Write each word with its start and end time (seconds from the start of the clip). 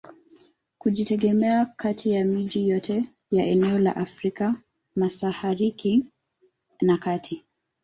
Kujitegemea 0.77 1.65
kati 1.65 2.09
ya 2.11 2.25
miji 2.25 2.69
yote 2.69 3.05
ya 3.31 3.45
eneo 3.45 3.79
la 3.79 3.95
Afrika 3.95 4.55
masahariki 4.95 6.05
na 6.81 6.97
kati 6.97 7.45